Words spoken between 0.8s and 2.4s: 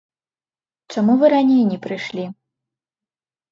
Чаму вы раней не прыйшлі?